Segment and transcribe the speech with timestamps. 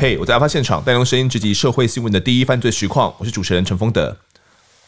[0.00, 3.12] 嘿我在案发现场，带用声音直击社会新闻的第一犯罪实况。
[3.18, 4.16] 我是主持人陈丰德。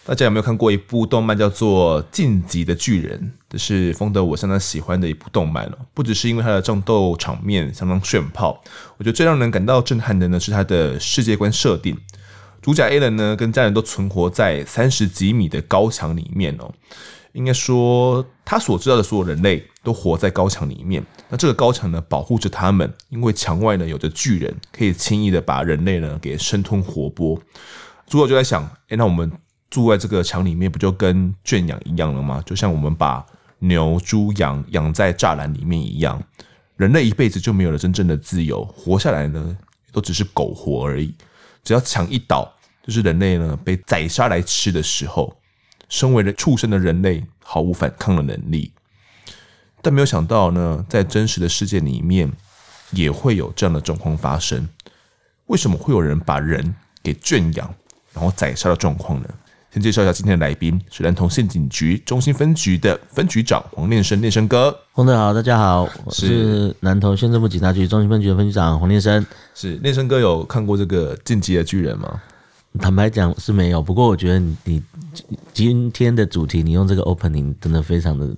[0.07, 3.21] 大家有没有看过一部动漫叫做《进级的巨人》？
[3.49, 5.79] 这是丰德我相当喜欢的一部动漫了。
[5.93, 8.63] 不只是因为它的战斗场面相当炫炮，
[8.99, 11.97] 我觉得最让人感到震撼的呢是它的世界观设定。
[12.63, 16.73] 主角 A 人呢跟家人都存活在三十几米的高墙里面哦。
[17.33, 21.05] 应该说，他所知道的所有人类都活在高墙里面。
[21.29, 27.41] 那这个高墙呢，保护着他们，因为墙外呢有着巨人，可以轻易的把人类呢给生吞活剥。
[28.07, 29.31] 主角就在想，哎，那我们
[29.71, 32.43] 住在这个墙里面，不就跟圈养一样了吗？
[32.45, 33.25] 就像我们把
[33.61, 36.21] 牛、猪、羊养在栅栏里面一样，
[36.77, 39.57] 人类一辈子就没有了真正的自由，活下来呢，
[39.93, 41.15] 都只是苟活而已。
[41.63, 42.53] 只要墙一倒，
[42.83, 45.33] 就是人类呢被宰杀来吃的时候。
[45.91, 48.73] 身为了畜生的人类毫无反抗的能力，
[49.83, 52.31] 但没有想到呢，在真实的世界里面
[52.93, 54.67] 也会有这样的状况发生。
[55.47, 57.75] 为什么会有人把人给圈养，
[58.15, 59.29] 然后宰杀的状况呢？
[59.73, 64.77] 先介绍一下今天的来宾，是南投县警局中心分局的分局长黄念生，念生哥。
[64.95, 69.25] 丰德好，大家好，我是南投县政府警察局中心分局的分局长黄念生。
[69.55, 72.21] 是念生哥有看过这个《进击的巨人》吗？
[72.79, 74.83] 坦白讲是没有，不过我觉得你你
[75.53, 78.29] 今天的主题，你用这个 opening 真的非常的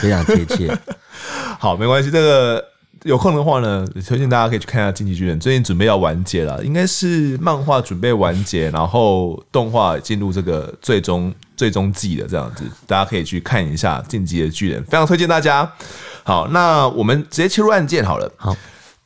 [0.00, 0.76] 非常贴切。
[1.58, 2.64] 好，没关系，这个
[3.02, 15.70] 有空的话呢，推荐大家可以去看一下《进击巨人》，最近准备要完结了，应该是漫画准备完结，然后动画进入这个最终最终季的这样子，大家可以去看一下《进击的巨人》，非常推荐大家。
[16.22, 18.30] 好，那我们直接切入案件好了。
[18.36, 18.56] 好，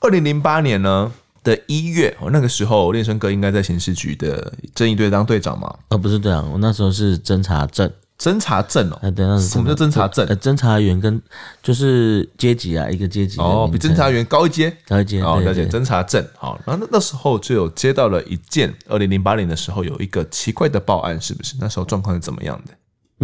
[0.01, 1.11] 二零零八年呢，
[1.45, 5.73] 的一月，那个时候，练生哥应该在刑事局的正义队当队长嘛？
[5.91, 7.89] 呃，不是队长，我那时候是侦查证。
[8.17, 8.99] 侦查证哦。
[9.03, 10.25] 哎，对，那是什么叫侦查证？
[10.29, 11.21] 呃，侦查员跟
[11.63, 15.21] 就是阶级啊，一个阶级哦，比侦查员高一阶，高一阶。
[15.21, 15.67] 哦，了解。
[15.67, 21.57] 侦查证，好，然后那那时候就有接到了一件，二零零八年的时候有一个奇怪的报案，是不是？
[21.61, 22.73] 那时候状况是怎么样的？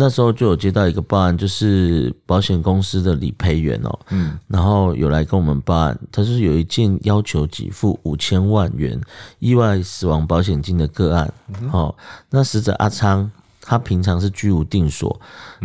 [0.00, 8.98] 那时候就有接到一个报案，就是保险公司的理赔员哦，嗯，然后有来跟我们报案，他是有一件要求给付五千万元
[9.40, 11.30] 意外死亡保险金的个案，
[11.70, 11.94] 哦，
[12.30, 13.30] 那死者阿昌，
[13.60, 15.20] 他平常是居无定所，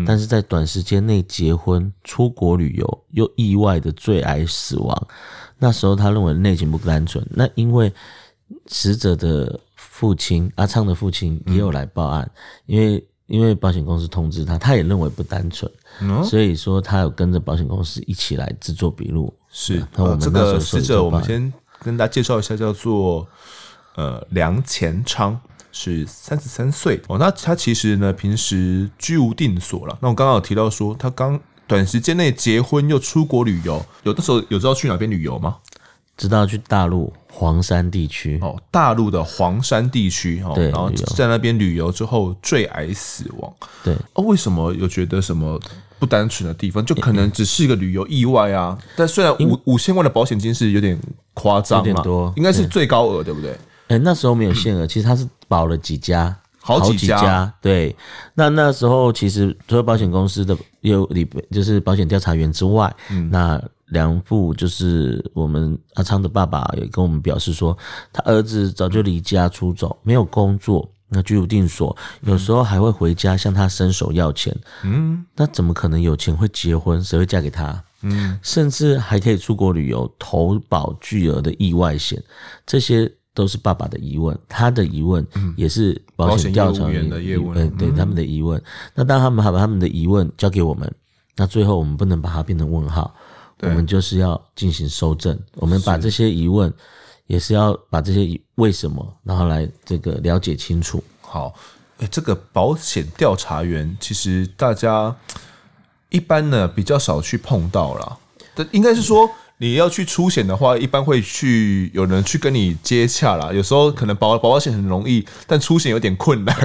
[0.05, 5.07] 但是在短时间内结婚、出国旅游，又意外的坠崖死亡。
[5.57, 7.93] 那时候他认为内情不单纯，那因为
[8.67, 12.29] 死者的父亲阿昌的父亲也有来报案，
[12.65, 13.01] 因为。
[13.27, 15.71] 因为保险公司通知他，他也认为不单纯，
[16.01, 19.33] 嗯、所以说他有跟着保险公司一起来制作笔录。
[19.49, 23.27] 是，那我们这个死者，我们先跟大家介绍一下，叫做
[23.95, 25.39] 呃梁前昌，
[25.71, 27.17] 是三十三岁哦。
[27.17, 29.97] 那他其实呢，平时居无定所了。
[30.01, 35.57] 那我刚刚有提到说，他刚短时间内结婚又出国旅游，有的时候有知道去哪边旅游吗？
[36.17, 43.53] 知道去大陆黄山地区哦，大陆的黄山地区哦，对，然后在那边旅游之后坠崖死亡，
[43.83, 45.59] 对哦，为什么有觉得什么
[45.99, 46.85] 不单纯的地方？
[46.85, 48.77] 就可能只是一个旅游意外啊。
[48.95, 50.97] 但虽然五五千万的保险金是有点
[51.33, 53.57] 夸张，有点多，应该是最高额，对不对？
[53.89, 57.93] 哎，那时候没有限额， 其实他是保了几家，好几家，对。
[58.33, 63.61] 那那时候其实除了保险公司的有理就是保险调查员之外，嗯，那。
[63.87, 67.77] 梁父就是我们阿昌的爸爸，也跟我们表示说，
[68.11, 74.55] 他儿子早就离家出走，没有工作，那居无定所，有时候还会回家向他伸手要钱。
[74.83, 77.03] 嗯，那怎么可能有钱会结婚？
[77.03, 77.83] 谁会嫁给他？
[78.01, 82.21] 嗯，甚至还可以出国旅游，投保巨额的意外险，
[82.65, 85.25] 这些都是爸爸的疑问，他的疑问
[85.55, 88.61] 也是保险调查员的疑问，对对，他们的疑问。
[88.93, 90.91] 那当他们把他们的疑问交给我们，
[91.35, 93.13] 那最后我们不能把它变成问号。
[93.61, 96.73] 我们就是要进行搜证，我们把这些疑问，
[97.27, 101.03] 也是要把这些为什么，然后来这个了解清楚。
[101.21, 101.53] 好，
[101.97, 105.15] 哎，这个保险调查员其实大家
[106.09, 108.17] 一般呢比较少去碰到啦，
[108.53, 109.29] 但应该是说。
[109.57, 113.51] 你要去出险的话，一般会去有人去跟你接洽啦。
[113.53, 116.55] 有时候可能保保险很容易，但出险有点困难。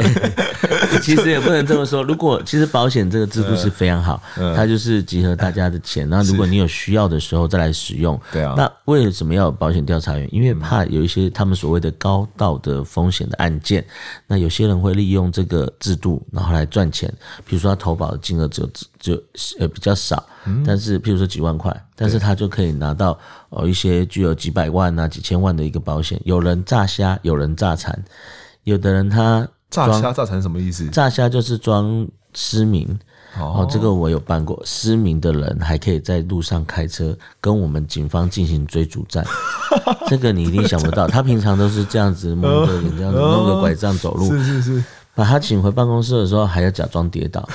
[1.01, 2.03] 其实也不能这么说。
[2.03, 6.09] 如果其实保险这个制度是非常好，嗯嗯、它就是集合大家的钱。
[6.09, 8.55] 那如果你有需要的时候再来使用，对啊。
[8.57, 10.29] 那为什么要有保险调查员？
[10.33, 13.85] 因为怕有一些他们所谓的高道德风险的案件，
[14.27, 17.13] 那有些人会利用这个制度然后来赚钱。
[17.47, 18.69] 比如说他投保的金额只有
[19.01, 19.21] 只有
[19.59, 20.25] 呃比较少。
[20.65, 23.19] 但是，譬如说几万块，但是他就可以拿到
[23.51, 26.19] 哦一些具有几百万啊、几千万的一个保险。
[26.25, 28.03] 有人诈虾，有人诈残，
[28.65, 30.89] 有的人他诈虾诈残什么意思？
[30.89, 32.99] 诈虾就是装失明，
[33.39, 34.61] 哦，这个我有办过。
[34.65, 39.23] 失明的人还可以在路上开车，跟我们警方进行追逐战。
[40.09, 44.27] 这个你一定想不到，他平常都是这样子蒙着眼，这样子弄个拐杖走路。
[44.33, 44.85] 是是是。
[45.15, 47.47] 把他请回办公室的时候，还要假装跌倒。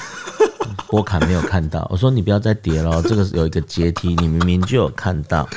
[0.95, 5.47] 波卡没有看到，我说你不要再叠了，这个有一个阶梯，你明明就有看到。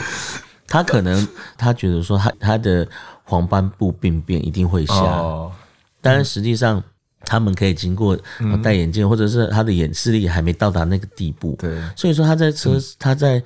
[0.66, 1.26] 他可能
[1.56, 2.86] 他觉得说他他的
[3.22, 5.52] 黄斑部病变一定会下，哦、
[6.00, 6.82] 但是实际上。
[7.24, 8.16] 他们可以经过
[8.62, 11.56] 戴眼镜，或者是他的眼视力还没到达那个地步。
[11.58, 13.42] 对，所以说他在车，他在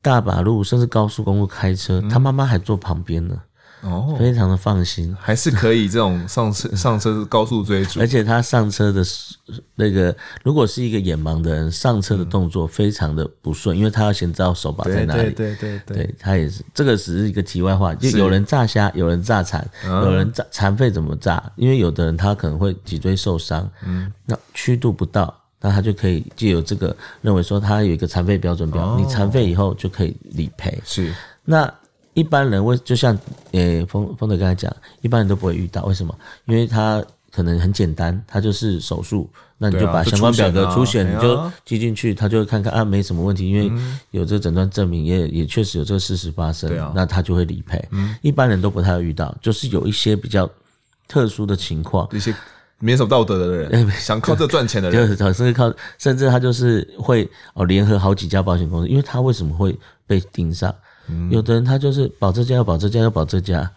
[0.00, 3.36] 大马路甚至高速公路开车，他妈妈还坐旁边呢。
[3.82, 9.02] 哦，非常的放心，还是可以这种上车 上车高速追逐，而且他上车的
[9.76, 15.22] 那个，如果是一个眼盲的人上车的动作非常的不顺，因为他要先知道手把在哪里。
[15.22, 16.14] 对对对对，对。
[16.18, 21.42] 他也是这个只是一个题外话，就有人炸虾，有人炸残，有人炸残废怎么炸？
[21.56, 30.78] 因为有的人他可能会脊椎受伤，嗯，那曲度不到，那他就可以借由这个认为说他有一个残废标准表，你残废以后就可以理赔。
[30.84, 31.14] 是。
[31.46, 31.72] 那。
[32.14, 33.16] 一般人为就像
[33.52, 36.14] 诶，风风德刚才讲，一般人都不会遇到，为什么？
[36.46, 37.02] 因为他
[37.32, 43.70] 可能很简单，他就是手术，那你就把相关表格出险，你就寄进去，他就会看看啊，没什么问题，因为
[44.10, 47.82] 有这个诊断证明，也也确实有这个事实发生，那他就会理赔。
[48.22, 50.50] 一般人都不太会遇到，就是有一些比较
[51.06, 52.34] 特殊的情况，一些
[52.80, 60.74] 没什么道德的人，想靠这赚钱的人， 就是甚至靠，甚至他就是会哦联合好几家保险公司，因为他为什么会被盯上？
[61.30, 63.70] 有的人他就是保这家要保这家要保这家，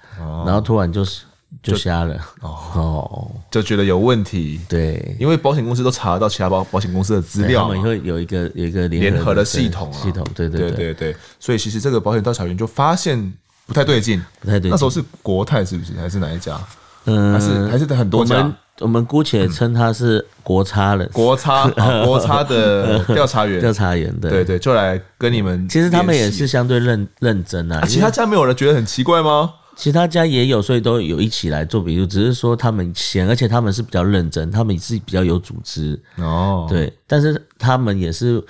[0.46, 1.24] 然后突然就是
[1.62, 4.60] 就瞎了哦，就觉得有问题。
[4.68, 10.26] 对，因为保险公司都查得到其他保保险公司的资料，他们会有一个有一个联合的系统啊系统。
[10.34, 13.34] 对对对对，所以其实这个保险调查员就发现
[13.66, 14.72] 不太对劲，不太对劲。
[14.72, 16.60] 那时候是国泰是不是还是哪一家？
[17.06, 18.52] 嗯，还是还是很多家。
[18.80, 21.68] 我们姑且称他是国差人，国差
[22.04, 25.70] 国差的调查员，调查员对对对，就来跟你们。
[25.70, 27.86] 其实他们也是相对认认真啊。
[27.86, 29.54] 其他家没有人觉得很奇怪吗？
[29.76, 32.06] 其他家也有，所以都有一起来做笔录。
[32.06, 36.66] 只是说他们闲，而且他们是比较认真，他们是比较有组织哦。
[36.68, 38.44] 对，但是他们也是，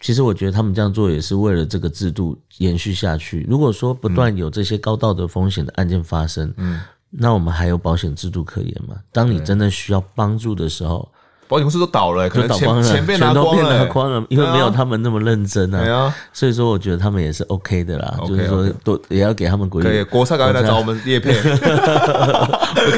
[0.00, 3.46] 其实我觉得他们这样做也是为了这个制度延续下去。
[3.48, 6.80] 如果说不断有这些高道德风险的案件发生，嗯。
[7.10, 8.94] 那我们还有保险制度可言吗？
[9.12, 11.08] 当你真的需要帮助的时候，
[11.48, 15.78] 保险公司都倒了，可能钱倒光了，钱被拿光了，拿光了，因为没有他们那么认真啊。
[15.92, 19.88] 啊所以说我觉得他们也是 OK 的啦，就是说都也要给他们鼓励。
[19.88, 21.48] 可以，国泰赶快来找我们叶片， 不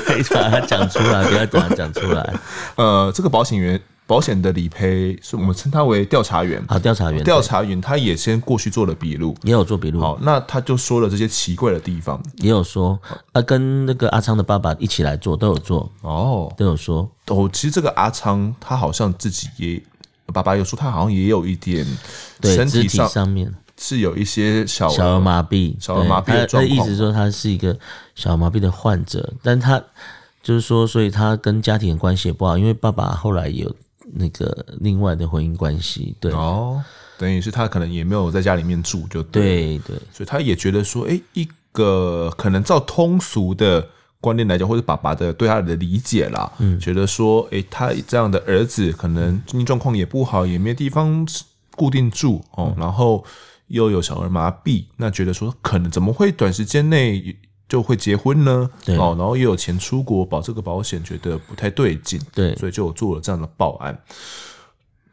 [0.05, 2.35] 可以把它讲出来，不要把它讲出来。
[2.77, 3.81] 呃，这个保险员。
[4.13, 6.63] 保险的理赔是我们称他为调查员。
[6.69, 9.99] 好，调查员，调查员他也先过去做了笔录，也有做笔录。
[9.99, 13.01] 好，那他就说了这些奇怪的地方，也有说，
[13.33, 15.91] 他跟那个阿昌的爸爸一起来做，都有做。
[16.03, 17.11] 哦，都有说。
[17.29, 19.83] 哦，其实这个阿昌他好像自己也，
[20.27, 21.87] 爸爸有说他好像也有一点
[22.43, 26.77] 身体上，上面是有一些小小儿麻痹，小儿麻痹的状况。
[26.77, 27.75] 他意思说他是一个
[28.15, 29.83] 小儿麻痹的患者，但他
[30.43, 33.75] 就是说，所以他跟家庭的关系也不好，因为爸爸后来也有。
[34.13, 36.33] 那个另外的婚姻关系，对。
[36.33, 36.83] 哦，
[37.19, 43.89] 等于是他可能也没有在家里面住，就对对，对，所以他也觉得说，哎，一个可能照通俗的
[44.21, 51.27] 观念来讲，或者爸爸的对他的理解啦，嗯，觉得说，哎，他这样的儿子可能经济状况也不好，也没地方
[51.77, 53.25] 固定住哦，然后
[53.69, 57.37] 又有小儿麻痹，那觉得说，可能怎么会短时间内？
[57.73, 58.99] 就会结婚呢，对。
[58.99, 63.99] 哦，然后也有钱出国保这个保险，觉得不太对劲，对，所以就做了这样的报案。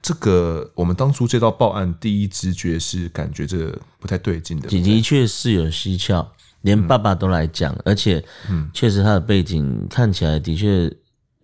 [0.01, 5.25] 这个我们当初接到报案，第一直觉是感觉这个不太对劲的，的确。
[5.25, 6.27] 是有蹊跷，
[6.63, 10.93] 连爸爸都来讲，嗯、而且，嗯，确实他的背景看起来的确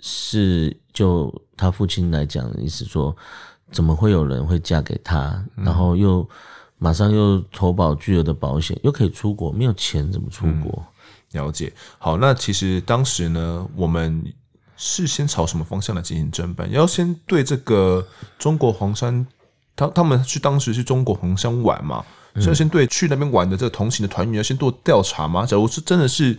[0.01, 3.15] 是，就他父亲来讲的意思说，
[3.71, 6.27] 怎么会有人会嫁给他，嗯、然后又
[6.77, 10.73] 马上又投保巨额的保险，又可以出国，没有钱怎么出国？
[10.75, 10.91] 嗯
[11.35, 14.33] 了解，好，那其实当时呢，我们
[14.75, 16.71] 是先朝什么方向来进行侦办？
[16.71, 18.03] 要先对这个
[18.39, 19.27] 中国黄山，
[19.75, 22.03] 他他们去当时去中国黄山玩嘛，
[22.35, 25.45] 所以、嗯、先对去那边玩的这个同行的团员要先做调查吗？
[25.45, 26.35] 假如是真的是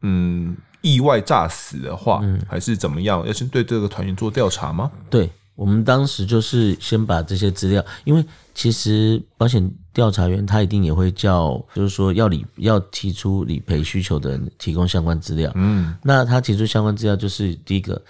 [0.00, 3.26] 嗯意外炸死的话，嗯、还是怎么样？
[3.26, 4.90] 要先对这个团员做调查吗？
[5.10, 5.28] 对。
[5.56, 8.22] 我们当时就是先把这些资料，因为
[8.56, 15.52] 其实保险调查员他一定也会叫，就是说要理要提出理赔需求的人提供相关资料。
[15.54, 18.02] 嗯，那他提出相关资料就是第一个，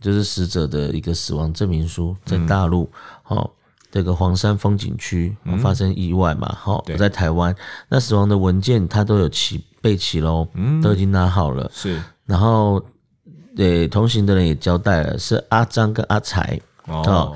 [0.00, 2.90] 就是死者的一个死亡证明书，在大陆，
[3.22, 3.50] 好、嗯，
[3.92, 7.54] 这个黄山风景区发生意外嘛，好、嗯，在台湾，
[7.90, 12.82] 那死亡的文件他都有齐备齐喽，嗯，都已经拿好了，是，然后。
[13.56, 17.34] 对，同行的人也交代了，是阿张跟阿财哦。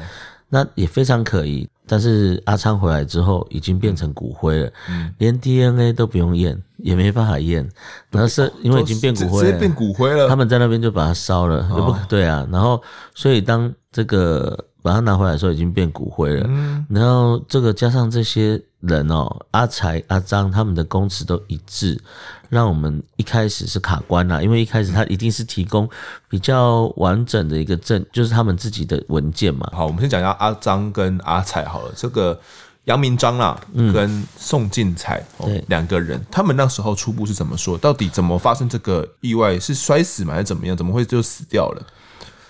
[0.50, 1.66] 那也非常可疑。
[1.90, 7.68] 但是阿昌回来之后，已经变成骨灰了，嗯、连 DNA 都不用验，也没办法验。
[8.12, 10.28] 然后是因为已经变骨灰了，直接变骨灰了。
[10.28, 12.46] 他们在那边就把它烧了，也不对啊。
[12.52, 12.80] 然后，
[13.12, 14.66] 所以当这个。
[14.82, 22.00] 把它拿回来的时候已经变骨灰了，嗯、然后这个加上这些人哦，阿才、阿张他们的供词都一致，
[22.48, 25.88] 让我们一开始是卡关了，因为一开始他一定是提供
[26.28, 29.70] 比较完整的一个证，就是他们自己的文件嘛。
[29.72, 32.40] 好，我们先讲一下阿张跟阿才好了，这个
[32.84, 33.60] 杨明章啦，
[33.92, 35.22] 跟宋进才
[35.68, 37.76] 两个人，他们那时候初步是怎么说？
[37.76, 39.58] 到底怎么发生这个意外？
[39.60, 40.32] 是摔死吗？
[40.32, 40.74] 还是怎么样？
[40.74, 41.82] 怎么会就死掉了？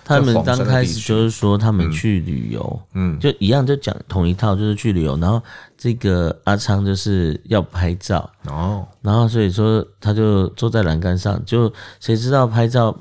[0.03, 5.15] 他们刚开始就是说他们去旅游，嗯，就一样就讲同一套，就是去旅游。
[5.17, 5.41] 然后
[5.77, 12.95] 这个阿昌就是要拍照，哦，然后所以说他就坐在栏杆上，就谁知道拍照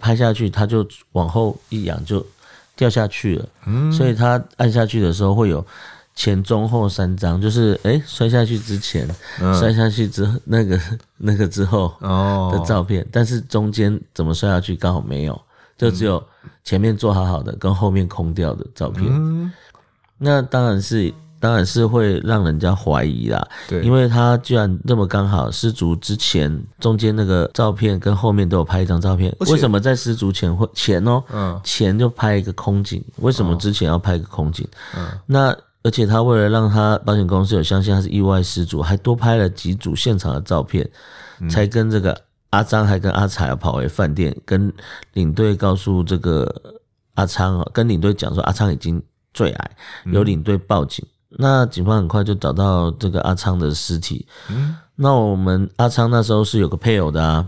[0.00, 2.24] 拍下去，他就往后一仰就
[2.74, 3.48] 掉下去了。
[3.66, 5.64] 嗯，所以他按下去的时候会有
[6.14, 10.80] 前中后三张，就是诶、欸、摔下去之前，摔下去之后那个
[11.18, 15.40] 那个之后哦的照片，但是中间怎么摔下去刚好没有。
[15.78, 16.20] 就只有
[16.64, 19.50] 前面做好好的，跟后面空掉的照片，嗯、
[20.18, 23.46] 那当然是当然是会让人家怀疑啦。
[23.68, 33.02] 对，因为他居然这么刚好失足之前，中间那个照片跟后面都有拍一张照片，为什么在失足前会前哦、喔，嗯，前就拍一个空景？
[33.18, 34.66] 为什么之前要拍一个空景？
[34.96, 40.88] 嗯，那而且他为了让他保险公司有相信他是意外失足，还多拍了几组现场的照片，
[41.40, 42.20] 嗯、才跟这个。
[42.50, 44.72] 阿张还跟阿彩跑回饭店，跟
[45.12, 46.80] 领队告诉这个
[47.14, 49.02] 阿昌啊，跟领队讲说阿昌已经
[49.32, 49.70] 坠崖，
[50.06, 51.04] 有领队报警。
[51.30, 54.26] 嗯、那警方很快就找到这个阿昌的尸体。
[54.50, 57.46] 嗯，那我们阿昌那时候是有个配偶的啊，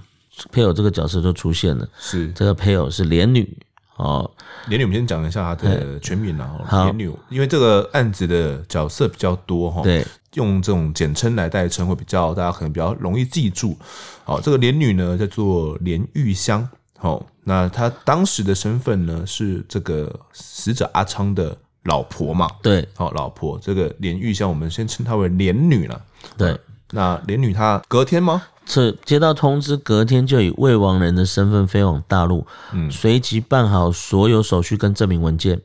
[0.52, 1.88] 配偶这个角色就出现了。
[1.98, 3.58] 是这个配偶是连女
[3.96, 4.30] 哦，
[4.68, 6.60] 连女，我们先讲一下她的全名啊。
[6.66, 9.82] 好，连女，因为这个案子的角色比较多哈。
[9.82, 10.06] 对。
[10.34, 13.76] 用这种简称来代称会比较，大家可能比较容易记住。
[14.24, 16.68] 好，这个连女呢叫做连玉香。
[16.98, 22.48] 好，那她当时的身份呢是这个死者阿昌的老婆嘛？
[22.62, 23.58] 对，好，老婆。
[23.60, 26.00] 这个连玉香，我们先称她为连女了。
[26.36, 26.56] 对，
[26.90, 28.42] 那连女她隔天吗？
[28.66, 35.60] 是接到通知，隔天就以未亡人的身份飞往大陆，嗯，随即办好所有手续跟证明文件。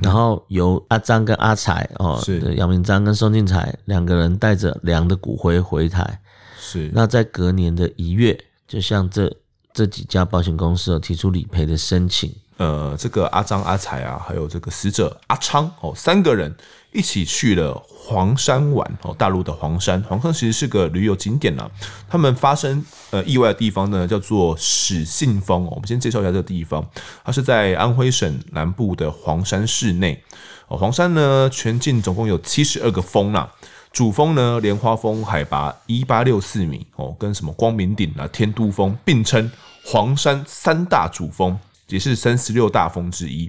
[0.00, 6.20] 然后由阿张跟阿才哦，是杨明章跟宋进才两个人带着梁的骨灰回台。
[6.58, 9.32] 是，那在隔年的一月，就向这
[9.72, 12.32] 这几家保险公司提出理赔的申请。
[12.62, 16.54] 呃，这个阿张、阿才啊，还有这个死者阿昌哦，三个人
[16.92, 17.82] 一起去了。
[18.04, 21.70] 黄山玩哦，大陆的黄山，黄山其实是个旅游景点呐。
[22.08, 25.68] 他们发生呃意外的地方呢，叫做始信峰哦。
[25.70, 26.84] 我们先介绍一下这个地方，
[27.24, 30.20] 它是在安徽省南部的黄山市内。
[30.66, 33.50] 哦，黄山呢，全境总共有七十二个峰啦。
[33.92, 39.50] 主峰呢，莲花峰，海拔一八六四米哦，跟什么光明顶啊、天都峰并称
[39.84, 41.56] 黄山三大主峰，
[41.92, 43.48] 也是三十六大峰之一。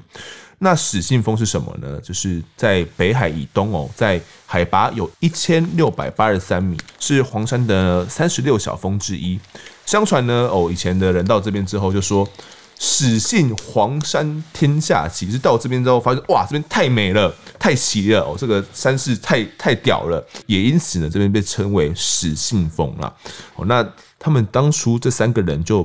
[0.60, 2.00] 那始信峰是什么呢？
[2.02, 9.38] 就是在北海以东哦，在海拔有一千六百八十三米，是黄山的三十六小峰之一。
[9.86, 12.26] 相传呢，哦，以前的人到这边之后就说
[12.80, 23.14] “始信黄山天下奇”，是到这边之后发现哇，这边太美了，太奇了哦，这个山势太太屌了，也因此呢，这边被称为始信峰了。
[23.56, 23.86] 哦，那
[24.18, 25.84] 他们当初这三个人就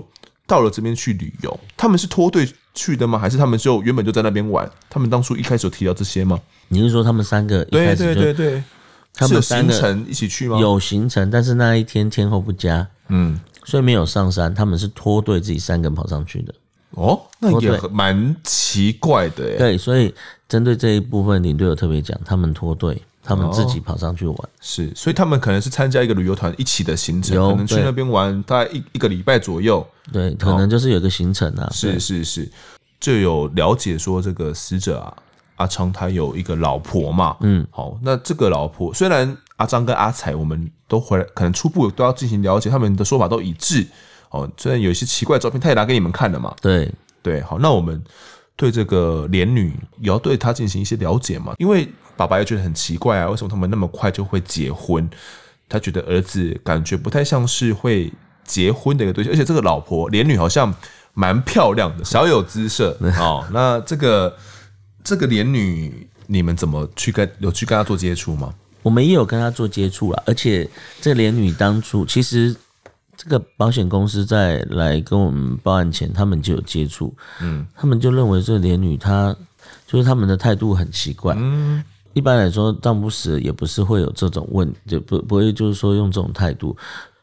[0.49, 3.19] 到了这边去旅游，他们是脱队去的吗？
[3.19, 4.69] 还是他们就原本就在那边玩？
[4.89, 6.41] 他们当初一开始有提到这些吗？
[6.69, 8.15] 你是说他们三个一开始就？
[8.15, 8.65] 对对对对，
[9.13, 10.59] 他们三个行程一起去吗？
[10.59, 14.55] 有行程，但是那一天天候不佳，嗯，所以没有上山。
[14.55, 16.55] 他们是脱队自己三个人跑上去的。
[16.91, 19.59] 哦，那也蛮奇怪的耶。
[19.59, 20.15] 对，所以
[20.49, 23.01] 针对这一部分，领队有特别讲，他们脱队。
[23.21, 29.87] 他们自己跑上去玩，哦，是，所以他们可能是参加一个旅游团一起的行程，有可能去那边玩大概一一个礼拜左右。
[30.11, 31.69] 对，可能就是有个行程啊。
[31.71, 32.51] 是是是，
[32.99, 35.15] 就有了解说这个死者啊，
[35.57, 37.37] 阿昌他有一个老婆嘛。
[37.41, 43.87] 嗯，好，那这个老婆虽然阿张跟阿彩我们都回来，可能初步都要进行了解，他们的说法都一致。
[44.31, 46.55] 哦，虽然有一些奇怪的照片，他也拿给你们看了嘛。
[46.61, 46.91] 对
[47.23, 48.03] 对，好，那我们
[48.57, 51.89] 对这个连女也要对她进行一些了解嘛，因为。
[52.19, 55.09] 爸爸也觉得很奇怪啊，为什么他们那么快就会结婚？
[55.69, 60.75] 他觉得儿子感觉不太像是会结婚的一个对象，而且这个老婆连女好像
[61.15, 63.47] 蛮漂亮的，小有姿色哦。
[63.53, 64.37] 那这个
[65.05, 68.53] 这个连女，你们怎么去跟有去跟她做接触吗？
[68.83, 70.69] 我们也有跟她做接触了，而且
[71.01, 72.53] 这连女当初其实
[73.19, 79.37] 这个保险公司在来跟我们报案前，他们就有接触，嗯，他们就认为这连女她。
[79.87, 81.35] 就是他们的态度很奇怪。
[81.39, 81.83] 嗯，
[82.13, 86.77] 一般来说，当不死也不是会有这种问，就不不会就是说用这种态度。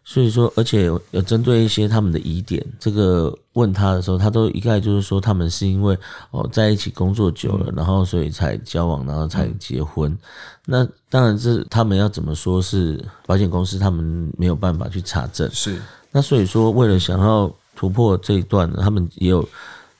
[0.07, 5.97] 所以说，而且有针对一些他们的疑点，这个问他的时候，他都一概就是说，他们是因为
[6.29, 10.15] 哦在一起工作久了，然后所以才交往，然后才结婚。
[10.63, 15.49] 那当然是他们要怎么说是保险公司，他们没有办法去查证。
[15.51, 15.81] 是。
[16.11, 19.49] 那所以说，为了想要突破这一段，他们也有，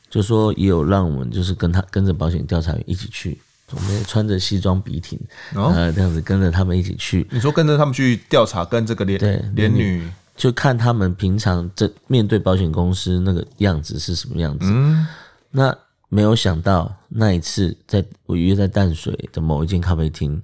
[0.10, 3.42] 就说也有让我们就是跟他跟着保险调查员一起去。
[3.72, 5.20] 我们穿着西装笔挺，
[5.56, 7.28] 哦、呃，这样子跟着他们一起去。
[7.32, 10.08] 你说跟着他们去调查，跟这个连对连女，
[10.38, 14.68] 就看他们平常这面对保险公司那个样子是什么样子。
[14.70, 15.08] 嗯，
[15.50, 15.76] 那
[16.10, 20.40] 没有想到那一次在我约在淡水的某一间咖啡厅，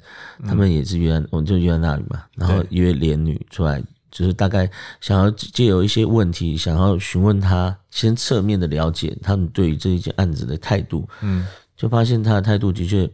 [0.48, 2.24] 他们也是约，我们就约在那里嘛。
[2.36, 4.68] 然后约连女出来，就是大概
[5.00, 11.08] 想要借由一些问题，想要询问他，先侧面的了解他们对于这一件案子的态度。
[11.22, 11.46] 嗯。
[11.82, 13.10] 就发现他的态度的确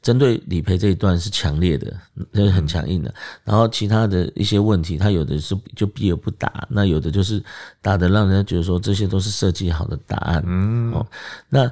[0.00, 1.94] 针对理赔这一段是强烈的，
[2.32, 3.12] 就是很强硬的。
[3.44, 7.44] 然后其他的一些问题，他有的是就避而不答，那有的就是
[7.82, 10.42] 答的让人家觉得说这些都是设计好的答案。
[10.46, 11.06] 嗯，哦，
[11.50, 11.70] 那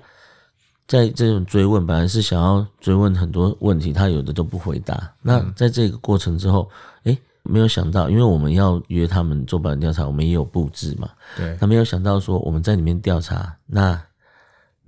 [0.87, 5.11] 在这种追问，本来是想要追问很多问题，他有的都不回答。
[5.23, 6.69] 那在这个过程之后，
[7.05, 11.09] 诶，没有想到，因为我们要约他们做保险调查，我们也有布置嘛。
[11.39, 13.99] 对，他没有想到说我们在里面调查那。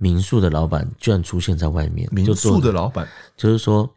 [0.01, 2.09] 民宿的老板居然出现在外面。
[2.11, 3.87] 民宿的老板就是说，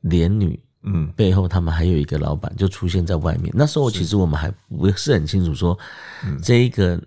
[0.00, 3.52] 连女嗯背后他们还有一个老板就出现在外面。
[3.56, 5.78] 那时候其实我们还不是很清楚说，
[6.42, 7.00] 这一个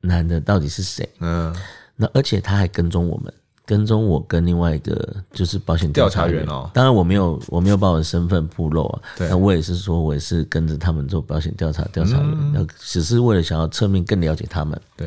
[0.00, 1.06] 男的到底是谁。
[1.20, 1.54] 嗯，
[1.94, 3.30] 那而且他还跟踪我们，
[3.66, 6.70] 跟踪我跟另外一个就是保险调查员哦。
[6.72, 9.02] 当然我没有我没有把我的身份暴露啊。
[9.18, 14.80] 那我也是说我也是跟着他们做保险调查调查员，那只是为了想要侧面更了解他们。
[14.96, 15.06] 对。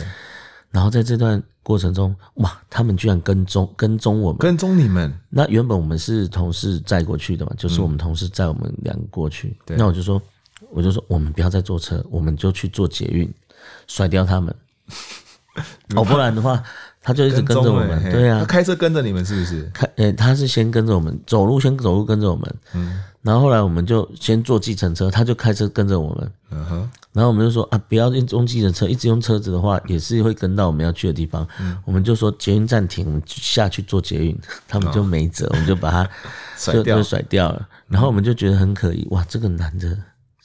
[0.76, 5.18] 然后在这段过程中，哇，他们居然跟踪跟踪我们，跟踪你们。
[5.30, 9.58] 那原本我们是同事载过去的嘛，就是我们同事载我们两个过去。
[9.68, 10.22] 嗯，那我就说，
[10.72, 13.34] 我就说，我们不要再坐车，我们就去坐捷运，
[13.88, 14.54] 甩掉他们。
[15.96, 16.62] 哦，不然的话，
[17.06, 18.12] 他就一直跟着我们。
[18.12, 19.70] 对啊，他开车跟着你们是不是？
[19.72, 22.56] 开，诶，他是先跟着我们走路，先走路跟着我们。
[22.74, 23.00] 嗯。
[23.22, 26.32] 然后后来我们就先坐计程车，他就开车跟着我们。
[26.50, 26.90] 嗯哼。
[27.14, 31.48] 然后我们就说啊，不要用计程车，一直用车子的话，也是会跟到我们要去的地方。
[31.60, 31.78] 嗯。
[31.86, 34.36] 我们就说捷运站停，我们下去坐捷运，
[34.68, 36.10] 他们就没辙，我们就把他
[36.74, 37.68] 就就甩掉了。
[37.88, 39.96] 然后我们就觉得很可疑，哇，这个男的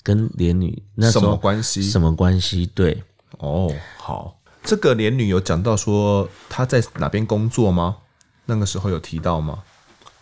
[0.02, 1.82] 跟连女那时候什么关系？
[1.82, 2.66] 什么关系？
[2.74, 3.02] 对。
[3.38, 7.96] 哦，好，这个连女有讲到说她在哪边工作吗？
[8.46, 9.58] 那个时候有提到吗？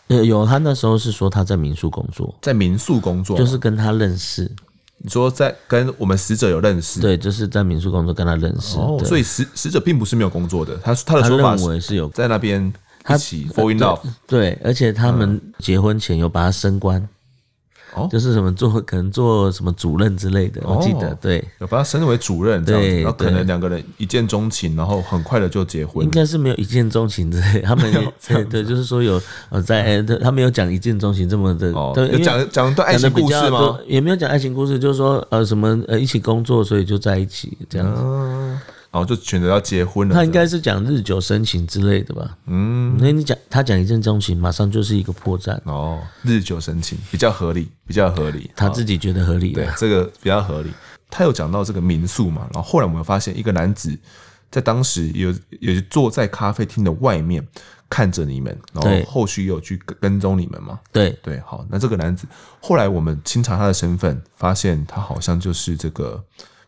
[0.07, 4.51] 有，她那时候是说她在民宿工作，在民宿工作，就是跟她认识。
[5.01, 6.99] 你说在跟我们死者有认识？
[6.99, 8.77] 对，就是在民宿工作跟他认识。
[8.77, 12.61] 哦，所以死死者并不是没有工作的，他他的说法认为是有在那边
[13.07, 14.01] 一起 fall in love。
[14.27, 17.07] 对，而且他们结婚前有把他升官。
[17.95, 26.03] 哦，就是什么做可能做什么主任之类的，我记得对，有把他升为主任这样子，然后可能两个人一见钟情，然后很快的就结婚。
[26.05, 27.91] 应该是没有一见钟情之类，他们
[28.27, 33.77] 对对，就是说有呃在他没有讲一见钟情这么的，有讲讲段爱情故事吗？
[33.87, 38.01] 也没有讲爱情故事，就是说呃什么呃一起工作，所以就在一起这样子。
[38.91, 40.15] 然后就选择要结婚了。
[40.15, 42.37] 他应该是讲日久生情之类的吧？
[42.47, 46.01] 嗯，那你讲他讲一见钟情，马上就是一个破绽哦。
[46.23, 49.51] 日久生情比较合理，比较合理，他自己觉得合理。
[49.51, 50.71] 对，这个比较合理。
[51.09, 52.47] 他有讲到这个民宿嘛？
[52.53, 53.97] 然后后来我们发现一个男子
[54.51, 57.47] 在当时有有坐在咖啡厅的外面
[57.89, 60.79] 看着你们，然后后续有去跟踪你们嘛？
[60.91, 62.27] 对对，好，那这个男子
[62.59, 66.23] 后来我们清查他的身份，发现他好像就是这个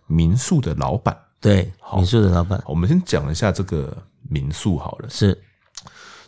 [0.06, 1.18] 民宿的老板。
[1.42, 3.98] 对，民宿的老板，我们先讲一下这个
[4.30, 5.10] 民宿好了。
[5.10, 5.42] 是，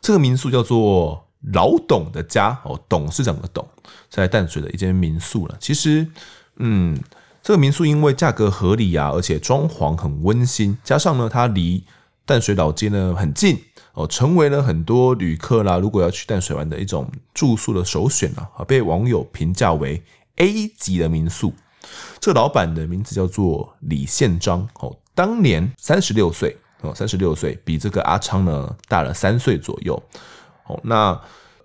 [0.02, 1.24] 这个民宿叫做
[1.54, 3.68] 老董的家哦，董事长的董，
[4.10, 5.56] 在淡水的一间民宿了。
[5.60, 6.08] 其实，
[6.56, 7.00] 嗯，
[7.44, 11.84] 这个民宿因为价格合理啊，而且装潢很温馨，加上呢，它离
[12.26, 13.62] 淡水老街呢很近
[13.94, 20.04] 哦，成为了很多旅客啦，如果要去淡水玩的一种住宿的首选啊，被网友评价为
[20.38, 21.54] A 级的民宿。
[22.20, 24.96] 这个老板的名字叫做李宪章哦。
[25.16, 30.02] 当年三十六岁哦，三十六岁，比这个阿昌呢大了三岁左右。
[30.66, 31.20] 哦，那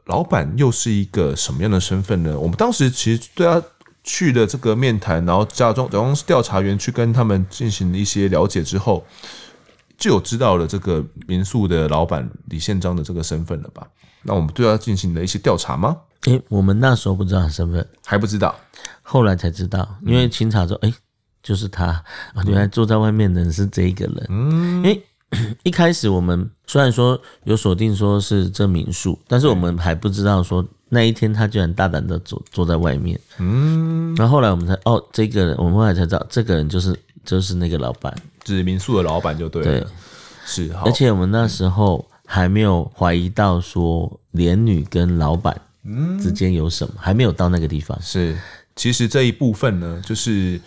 [0.05, 2.39] 老板又是一个什么样的身份呢？
[2.39, 3.63] 我们当时其实对他
[4.03, 9.05] 去了这个面谈，然后假装假装是调查员去跟他们进行一些了解之后，
[9.97, 13.87] 就有知道了这个民宿的老板李宪章的这个身份了吧？
[14.23, 15.97] 那我们对他进行了一些调查吗？
[16.23, 18.55] 诶，我们那时候不知道他身份，还不知道，
[19.09, 20.92] 后来才知道，因为清查之后，诶。
[21.40, 22.05] 就是他，
[22.44, 24.27] 原来坐在外面的人是这一个人。
[24.29, 25.03] 嗯，因为
[25.62, 33.18] 一开始我们虽然说有锁定说是这民宿，但是我们还不知道说那一天他居然大胆的坐坐在外面。
[33.38, 36.94] 嗯，然后后来我们才哦，这个人我们后来才知道，这个人就是
[37.25, 39.81] 就是那个老板，就是民宿的老板就对了。
[39.81, 39.87] 对，
[40.44, 40.71] 是。
[40.85, 45.59] 而且我们那时候还没有怀疑到说连女跟老板
[46.21, 47.97] 之间有什么，还没有到那个地方。
[48.03, 48.37] 是，
[48.79, 50.59] 其实这一部分呢，就是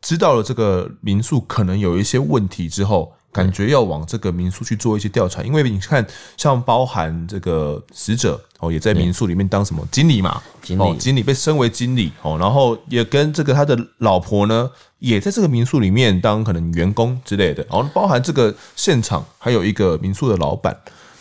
[0.00, 3.12] 知道了这个民宿可能有一些问题之后。
[3.30, 6.04] 感觉要往这个民宿去做一些调查，因为你看，
[6.38, 20.76] 像包含这个死者哦，也在民宿里面当什么经理嘛，经理，经理被升为经理哦，然后也跟这个他的老婆呢，也在这个民宿里面当可能员工之类的，然后包含这个现场还有一个民宿的老板，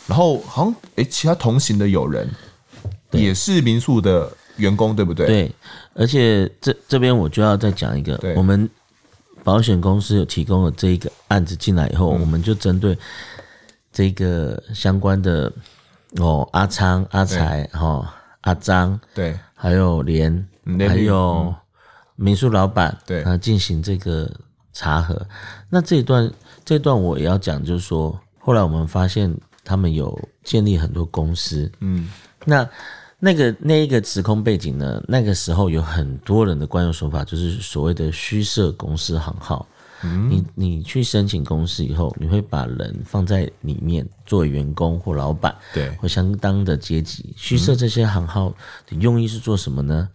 [0.08, 2.28] 然后好像诶，其他同行的友人
[3.12, 5.26] 也是民宿的员工，对不对？
[5.28, 5.52] 对，
[5.94, 8.70] 而且这这边我就要再讲一个，我们。
[9.44, 12.98] 保险公司有提供了这一个案子进来以后，嗯、我们就针对
[13.94, 15.50] 这个相关的
[16.18, 20.46] 哦，阿昌、阿财、哈、阿张，对，还有连，
[20.80, 21.56] 还有
[22.18, 24.30] 民宿老板，对，啊，进行这个
[24.74, 25.26] 查核。
[25.70, 26.30] 那这一段，
[26.66, 32.12] 这一段我也要讲，就是说，后来我们发现他们有建立很多公司，嗯，
[32.44, 32.68] 那。
[33.20, 35.04] 那个那一个时空背景呢？
[35.08, 39.68] 那个时候有很多人的惯用手法，就是所谓的虚设公司行号。
[40.04, 47.34] 嗯，你你去申请公司以后，你会把人放在里面作为员工或老板，对，或相当的阶级。
[47.36, 48.54] 虚设这些行号
[48.86, 50.08] 的用意是做什么呢？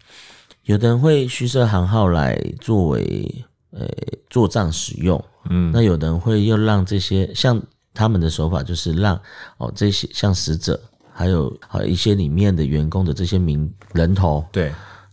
[0.63, 3.85] 有的人会虚设行号来作为呃
[4.31, 5.21] 做账使用。
[5.51, 7.61] 嗯，那有的人会又让这些像
[7.93, 9.21] 他们的手法，就是让
[9.59, 10.81] 哦这些像死者。
[11.13, 14.73] 还有还有一些里面的员工的这些名人头，对，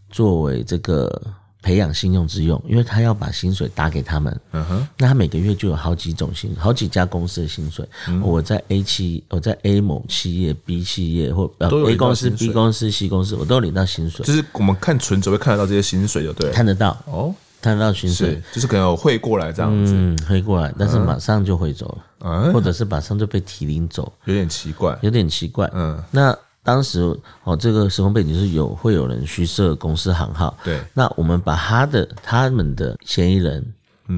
[0.09, 1.21] 作为这个
[1.61, 7.87] 培养信用之用，因为他要把薪水打给他们，嗯哼，那他每个月就有好几种薪，好几家公司的薪水。
[8.07, 14.25] 嗯、我在 A 企，我在 A 某企业、B 企业或呃 A 公司、B 公司、C 公司，我都有领到薪水。
[14.25, 17.35] 就是我们看存折会看得到这些薪水，就对，看得到哦。
[17.61, 26.01] 看到薪水，就是可能有汇过来这样子，嗯，汇过来，但是马上就汇走了，嗯，或者是马上就被提领走，有点奇怪，有点奇怪，嗯。
[26.11, 27.01] 那当时
[27.43, 30.79] 哦，这个时空背景是有会有人虚设公司行号，对。
[30.93, 33.65] 那我们把他的他们的嫌疑人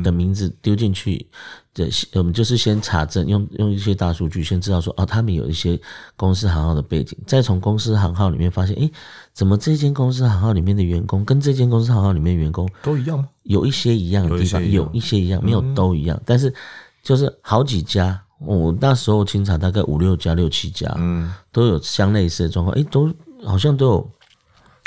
[0.04, 1.28] 的名字丢进去。
[1.74, 5.80] 对，我们就是先查证，用用一些大数据，先知道说，哦，他们有一些
[6.18, 8.92] 公司行号的背景，再从公司行号里面发现，诶，
[9.34, 13.30] 怎么这间公司行号里面的员工跟这间公司行号里面的员工都一样吗？
[13.44, 16.54] 有一些一样的地方，有一些一样，没有都一样，嗯、但是
[17.02, 23.10] 就是好几家，我那时候清查大概五六家、六七家，嗯，都有相类似的状况，诶，都
[23.46, 24.12] 好像都有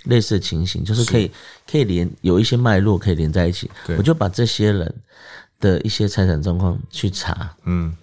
[0.05, 1.31] 类似的情形，就是可以
[1.67, 4.95] 可以连有一些脉络可以连在一起，我就把这些人。
[5.61, 7.95] 的一些财产状况去查，嗯，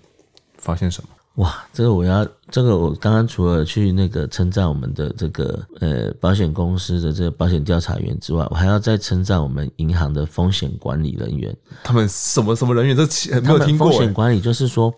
[0.58, 1.10] 发现什么？
[1.36, 11.56] 哇，这个我要，这个我刚刚除了去那个称赞我们的这个呃保险公司的这个保险调查员之外，我还要再称赞我们银行的风险管理人员。
[11.84, 12.96] 他们什么什么人员？
[12.96, 13.90] 这没有听过。
[13.90, 14.94] 风险管理就是说，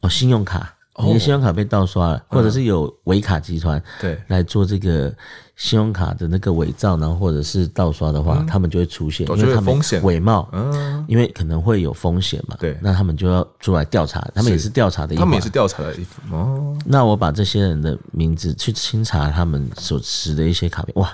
[0.00, 0.74] 哦，信用卡。
[1.02, 4.16] 你的信用卡被盗刷了，或者是有伪卡集团对。
[4.28, 5.12] 来做这个
[5.56, 16.76] 信用卡的那个伪造，然后或者是盗刷的话，他们就会出现，因为他们伪冒，嗯，因为可能会有风险嘛，对，那他们就要出来调查，他们也是调查的一，他们也是调查的一哦。
[16.84, 21.10] 那我把这些人的名字去清查他们所持的一些卡片，哇，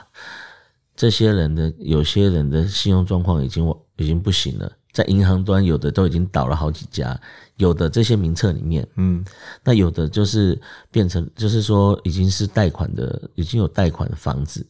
[0.94, 7.18] 这些人的有些人的信用状况已经已经不行了，在银行端有的都已经倒了好几家。
[7.56, 9.22] 有的这些名册里面，嗯，
[9.62, 10.58] 那有的就是
[10.90, 14.66] 变成，就是说已经是贷款的，已经有贷款的房子，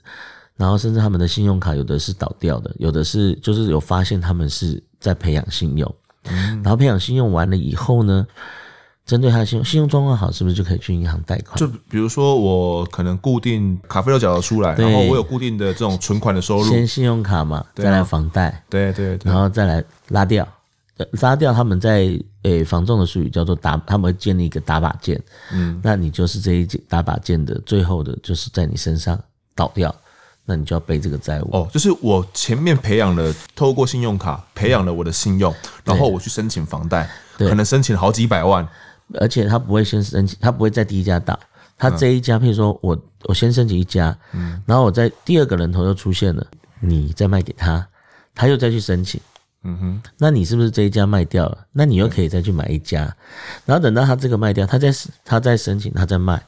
[0.56, 8.26] 然后甚至他们的信用卡有的是倒掉的，有的是就是有发现他们是在培养信用，嗯，然后培养信用完了以后呢，
[9.10, 11.56] 针对他的信用信用状况好，是不是就可以去银行贷款？
[11.56, 20.46] 就比如说我可能固定卡费都缴得出来，然后我有固定的这种存款的收入，先信用卡嘛，再来房贷，对对对，然后再来拉掉。
[21.22, 22.00] 拉掉他们在
[22.42, 25.18] 诶、欸、房仲的术语叫做打，他们会建立一个打把件，
[25.50, 29.18] 嗯，那你就是这一打把件的最后的，就是在你身上
[29.54, 29.94] 倒掉，
[30.44, 31.48] 那你就要背这个债务。
[31.56, 38.68] 哦，就是我前面培养了，透过信用卡培养了我的信用，然后我去申请房贷，可能申请好几百万，
[39.14, 41.38] 而且他不会先申请，他不会在第一家倒，
[41.76, 46.46] 他这一家，譬如说我我先申请一家，嗯，然后我在第二个人头又出现了，
[46.80, 47.86] 你再卖给他，
[48.34, 49.20] 他又再去申请。
[49.62, 51.66] 嗯哼，那你是不是这一家卖掉了？
[51.70, 53.14] 那你又可以再去买一家，嗯、
[53.66, 54.90] 然后等到他这个卖掉，他再
[55.22, 56.42] 他再申请，他再卖，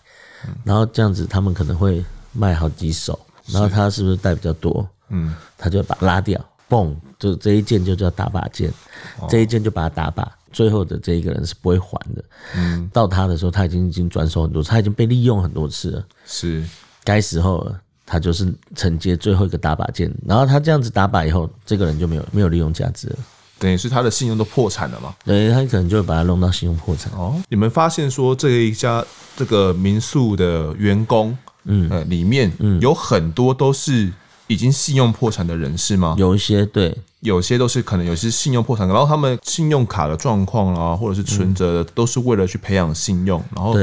[0.47, 4.89] 嗯、然后这样子他们可能会卖好几手，然后他是不是带比较多？
[5.11, 8.73] 嗯，他就把拉掉，嘣，就这一件就叫打靶件，
[9.21, 12.25] 哦、这一件就把它打把，最后的这一个人是不会还的。
[12.55, 16.05] 嗯，到他的时候，他已经已经转手很多次，他已经被利用很多次了。
[16.27, 16.63] 是，
[17.03, 20.13] 该时候了，他就是承接最后一个打靶键。
[20.27, 23.17] 然后他这样子打靶以后，这个人就没有没有利用价值了，
[23.59, 25.15] 等于是他的信用都破产了嘛？
[25.25, 27.13] 对，他可能就会把他弄到信用破产。
[27.15, 29.05] 哦，你们发现说这一家
[29.37, 34.13] 这个民宿的员工，嗯，呃，里面有很多都是
[34.47, 36.15] 已经信用破产的人士吗？
[36.19, 36.97] 有一些对。
[37.23, 43.77] 有些都是可能有些信用破产，然后他们信用卡的状况啊，或者是存折，都是为了去培养信用，然后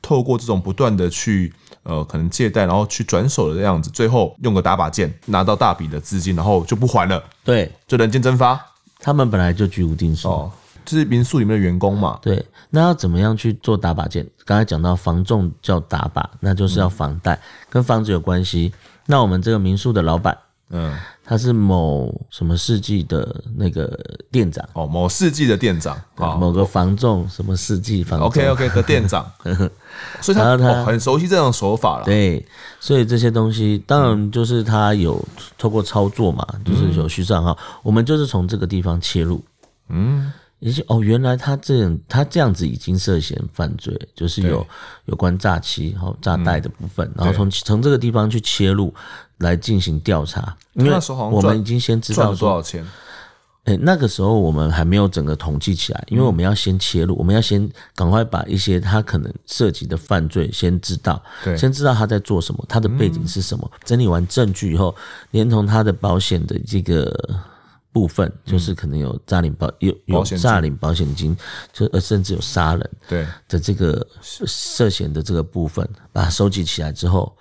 [0.00, 8.58] 透过这种不断的去呃可能借贷，然后去转手的样子，最后用个打靶剑拿到大笔的资金，然后就不还了，对，就人间蒸发。
[8.98, 10.50] 他们本来就居无定所，哦，
[10.86, 12.18] 这是民宿里面的员工嘛？
[12.22, 14.26] 对，那要怎么样去做打靶键？
[14.46, 18.72] 刚才讲到房仲叫打靶，那就是要房贷，跟房子有关系。
[19.04, 20.34] 那我们这个民宿的老板。
[20.70, 20.92] 嗯，
[21.24, 23.98] 他是某什么世纪的那个
[24.30, 24.68] 店长。
[24.72, 29.24] 哦，某世纪的店长，某个房仲什么世纪房仲，OK OK 的店长，
[30.20, 32.04] 所以他他很熟悉这种手法了。
[32.04, 32.44] 对，
[32.80, 35.22] 所以这些东西当然就是他有
[35.56, 39.42] 透过操作嘛，就是有虚账号，我们就是从这个地方切入，
[39.88, 40.32] 嗯。
[40.58, 44.66] 也是哦，原来他这样，他这样子已经涉嫌犯罪，就是有
[45.04, 48.92] 有关诈欺、然后诈贷的部分，然后从从这个地方去切入
[49.38, 50.56] 来进行调查。
[50.74, 50.98] 因为
[51.30, 52.86] 我们已经先知道多少钱。
[53.64, 61.20] 哎，那个时候我们还没有整个统计起来，因为我们要先切入，我们要先赶快把一些他可能涉及的犯罪先知道，
[61.56, 63.68] 先知道他在做什么，他的背景是什么。
[63.84, 64.94] 整理完证据以后，
[65.32, 67.12] 连同他的保险的这个。
[67.96, 71.34] 部分就是可能有诈领保有有诈领保险金，
[71.72, 77.34] 就呃甚至有杀人对的这个涉嫌的这个部分，把它收集起来之后，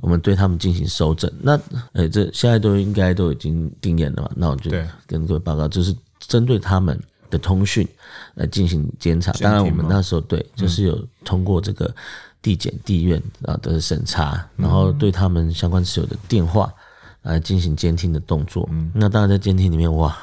[0.00, 1.30] 我们对他们进行收证。
[1.40, 1.56] 那
[1.92, 4.30] 呃这现在都应该都已经定验了嘛？
[4.34, 4.68] 那我就
[5.06, 7.86] 跟各位报告，就是针对他们的通讯
[8.34, 9.30] 来进行监察。
[9.34, 11.94] 当然我们那时候对就是有通过这个
[12.42, 16.74] 地检地院啊的审查，然后对他们相关持有的电话。
[17.22, 20.16] 来进行监听的动作，嗯，那当然在监听里面，哇，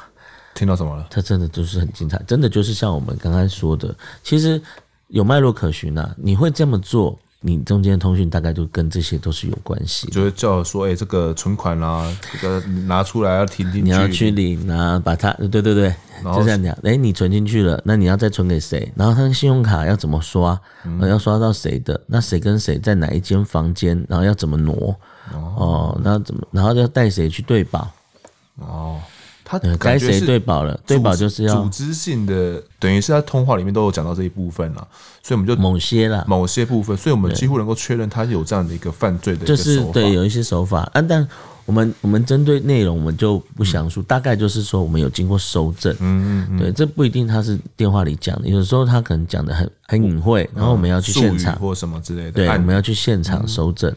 [0.54, 1.06] 听到什么了？
[1.10, 4.60] 它真的就是很精彩，真的就是像我们刚刚说的，其实
[5.08, 6.14] 有脉络可循啊。
[6.16, 10.08] 你会这么做，你中间的通讯大概就跟这些都是有关系。
[10.08, 16.74] 就是叫我说，哎、欸，这个存款啊，这个拿出来要停进去，你要去领啊，把它，对对对，就这样讲。
[16.82, 18.92] 哎、欸，你存进去了，那你要再存给谁？
[18.96, 20.60] 然后他的信用卡要怎么刷？
[20.84, 22.00] 嗯、要刷到谁的？
[22.08, 24.04] 那谁跟谁在哪一间房间？
[24.08, 24.94] 然后要怎么挪？
[25.34, 26.46] 哦，那怎么？
[26.50, 27.88] 然后要带谁去对保？
[28.56, 29.00] 哦，
[29.44, 30.78] 他该谁对保了？
[30.86, 34.86] 对保就是要组织性的，等于是在通话里面都有讲到这一部分了，
[35.22, 41.28] 所以我们就某些了，某些部分，所以我们几乎能够确认他有这样的一个犯罪的，就是对有一些手法啊，但。
[41.68, 51.54] 我们我们针对内容我们就不详述，大概就是说我们有经过搜证，嗯嗯，对，这不一定他是电话里讲的，有时候他可能讲的很很隐晦，然后我们要去现场。
[51.56, 53.94] 或什么之类的，对，我们要去现场搜证，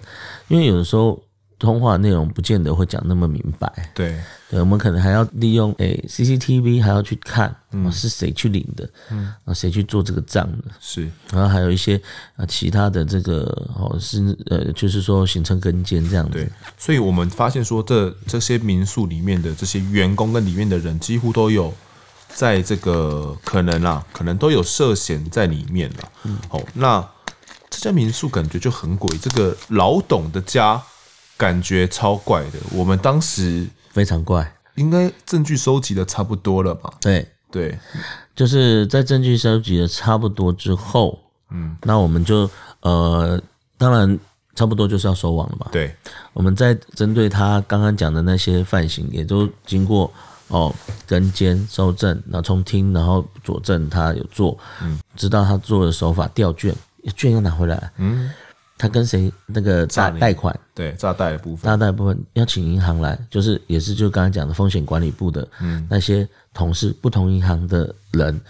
[0.49, 1.17] 因为有的时候。
[1.61, 4.19] 通话内容不见得会讲那么明白，对，
[4.49, 12.01] 对，我们可能还要利用诶、欸、CCTV，还要去看，嗯，是谁去领的，嗯，啊，谁去做这个账的，是，然后还有一些
[12.35, 13.43] 啊其他的这个
[13.75, 21.71] 哦是呃，就是说形成跟监这样子，对，所以我们发现说这这些民宿里面的这些员工跟里面的人几乎都有
[22.33, 27.07] 在这个可能啊，可能都有涉嫌在里面了，嗯，好，那
[27.69, 30.81] 这家民宿感觉就很诡异，这个老董的家。
[31.41, 36.93] 感觉超怪的，我们当时非常怪，应该证据收集的差不多了吧？
[37.01, 37.27] 对。
[37.53, 37.77] 对，
[38.33, 42.49] 就是在证据收集的差不多之后，嗯，那我们就
[42.79, 43.37] 呃，
[43.77, 44.17] 当然
[44.55, 45.67] 差不多就是要收网了吧。
[45.69, 45.93] 对，
[46.31, 50.09] 我们在针对他刚刚讲的那些犯行，也都经过
[50.47, 50.73] 哦
[51.05, 56.73] 跟监收证，然后重听，然后佐证他有做，嗯，知道他做的手法调卷，
[57.17, 58.31] 卷要拿回来，嗯。
[58.81, 60.59] 他跟谁那个诈贷款？
[60.73, 65.47] 对，诈贷的部分，诈贷部分要请银行来，就是也是就刚才讲的风险管理部的
[65.87, 68.41] 那些同事，不同银行的人，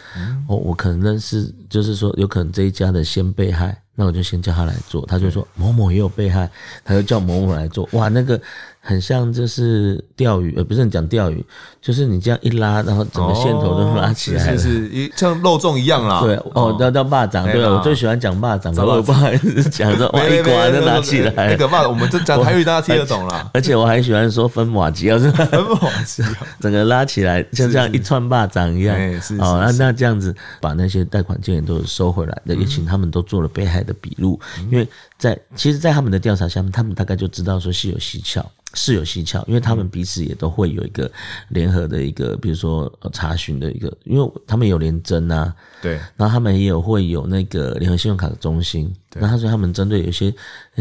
[0.48, 6.50] 我我可能认识，就是说有可能这一家的先被害，那我就先叫他来做，他就说某某也有被害，
[6.84, 8.42] 他就叫某某来做，哇，那个。
[8.84, 11.46] 很像就是钓鱼，呃，不是你讲钓鱼，
[11.80, 16.22] 就是你这样一拉，然后整个线头都拉起来了，哦、是是，是一像肉粽一样啦。
[16.22, 23.48] 对，哦，叫叫蚂蚱，对，我最喜欢讲蚂蚱，我不好意思讲说， 哇，一刮就拉起来，那个蚂，我们这讲台语大家听得懂啦。
[23.54, 26.24] 而且我还喜欢说分瓦吉，要是 分瓦吉，
[26.60, 28.98] 整个拉起来像这样一串蚂蚱一样。
[29.38, 34.88] 哦，那那这样子把那些贷款件都收回来，也请他们都做了被害的笔录，因为。
[35.18, 41.12] 在其实，在他们的调查下面，他们大概就知道说是有蹊跷，是有蹊跷，因为他们彼此也都会有一个
[41.50, 50.34] 联合的一个，比如说查询的一个，因为他们有联征啊，对，然后他们也有会有那个联合信用卡的中心，那他说他们针对有一些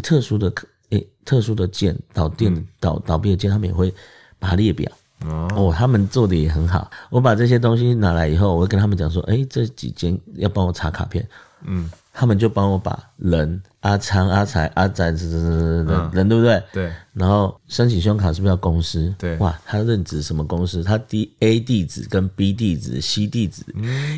[0.02, 0.50] 特殊的
[0.88, 3.92] 诶、欸、特殊的件倒店倒倒闭的件，他们也会
[4.38, 4.90] 把它列表。
[5.54, 6.90] 哦，他们做的也很好。
[7.10, 11.28] 我把这些东西拿来以后，我会跟他们讲说：“哎，这几间要帮我查卡片。”
[11.66, 15.38] 嗯，他们就帮我把人阿昌、阿财、阿仔，这这这
[15.84, 16.62] 人人对不对？
[16.70, 16.92] 对。
[17.14, 19.10] 然后申请信用卡是不是要公司？
[19.16, 19.38] 对。
[19.38, 20.84] 哇，他认知什么公司？
[20.84, 23.62] 他 D A 地址跟 B 地址、C 地址、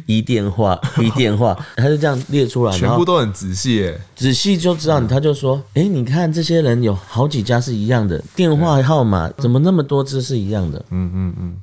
[0.07, 3.95] E 电话、B 电话，他就这样列出来，全部都很仔细。
[4.17, 11.57] 仔细就知道，他就说：“哎，你看这些人有好几家是一样的，电话号码怎么那么多字是一样的？”嗯嗯嗯。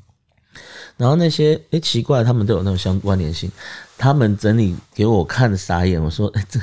[0.99, 3.49] 然后那些哎奇怪，他们都有那种相关联性。
[3.97, 6.59] 他们整理给我看傻眼，我说：“哎， 这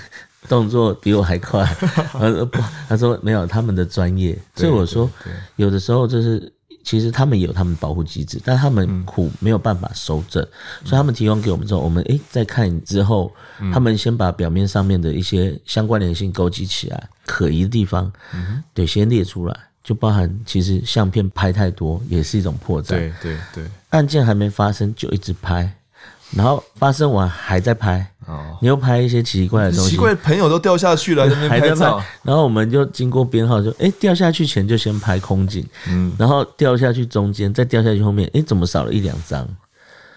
[0.46, 1.64] 动作比我还快。
[2.12, 5.11] ”他说：“不，他说没有他们的专业。”所以我说，
[5.57, 6.53] 有的时候就是
[6.85, 10.46] 其实他们有他们保护机制，但他们苦没有办法收证，
[10.85, 13.33] 所以他们提供给我们之后，我们哎再看之后，
[13.72, 18.12] 他们先把表面上面的一些相关联性勾稽起来，可疑的地方
[18.75, 19.59] 对先列出来。
[19.87, 22.88] 就包含其实相片拍太多也是一种破绽。
[22.88, 25.72] 对对对，案件还没发生就一直拍，
[26.33, 28.05] 然后发生完还在拍。
[28.27, 32.05] 哦，你又拍一些奇奇怪的东西，奇怪的朋友都掉下去了，还在拍。
[32.25, 39.46] 然后我们就经过编号，就哎掉下去前就先拍空景，嗯，然后掉下去中间，再掉下去后面，哎怎么少了一两张？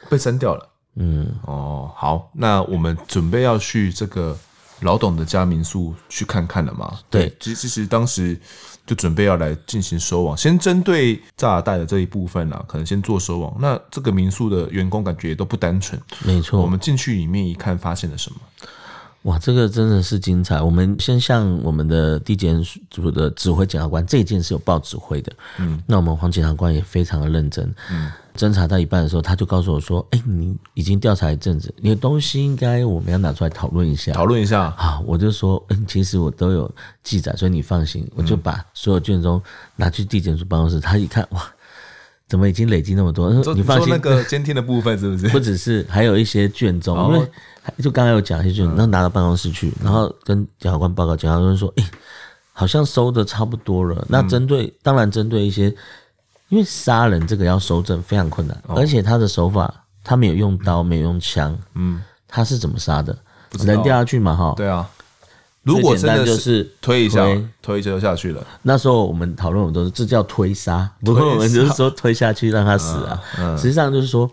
[0.10, 0.68] 被删掉了。
[0.96, 4.36] 嗯，哦，好，那我们准备要去这个
[4.82, 7.00] 老董的家民宿去看看了吗？
[7.10, 8.40] 对，其实其实当时。
[8.86, 13.56] 就准备要来进行收网，先针对诈尔代的这一部分啦，可能先做收网。
[13.60, 16.60] 那这个民宿的员工感觉也都不单纯，没错。
[16.60, 18.40] 我们进去里面一看，发现了什么？
[19.30, 20.60] 哇，这个真的是精彩。
[20.60, 25.32] 我们先向我们的地检组的指挥检察官，这一件是有报指挥的。
[25.60, 27.72] 嗯，那我们黄检察官也非常的认真。
[27.92, 28.12] 嗯。
[28.36, 34.62] 侦查到一半的时候，他就告诉我说：“哎、欸，你已经调查一阵子，你的东西应该我们要拿出来讨论一下。”讨论一下。
[34.78, 36.72] 啊，我就说：“嗯，其实我都有
[37.04, 38.02] 记载，所以你放心。
[38.06, 39.42] 嗯”我就把所有卷宗
[39.76, 41.46] 拿去地检署办公室，他一看，哇，
[42.30, 43.30] 怎么已经累积那么多？
[43.54, 45.28] 你放心，那个监听的部分是不是？
[45.34, 47.32] 不只是，还有一些卷宗，因为
[47.84, 51.90] 就刚刚有讲一些卷宗，然后拿到办公室去，然后跟检察官报告，检察官说：“哎、欸，
[52.54, 55.76] 好像收的差不多了。”那针对，当然针对一些。
[56.50, 59.72] 因为杀人这个要收证非常困难，而且他的手法，
[60.04, 63.16] 他没有用刀，没有用枪，嗯，他是怎么杀的？
[63.60, 64.90] 人掉下去嘛，哈，对啊。
[65.70, 67.26] 如果真的就是推一下，
[67.62, 68.46] 推一下就下去了。
[68.64, 73.22] 那时候我们讨论，我们都是这叫 推杀，不过我们就是说推下去让他死啊。
[73.58, 74.30] 实际上就是说，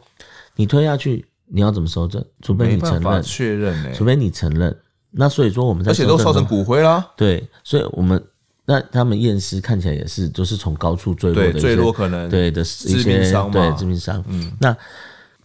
[0.57, 2.25] 你推下去，你要怎么收证？
[2.43, 4.77] 除非你承认，确认，除非你承认。
[5.11, 7.05] 那所以说我们在，而且都烧成骨灰了。
[7.17, 8.23] 对，所以我们。
[8.69, 14.21] 那他们验尸看起来也是，都是从高处坠落的，坠落可能对的一些致命伤，对致命伤。
[14.27, 14.77] 嗯，那